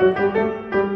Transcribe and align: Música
Música 0.00 0.89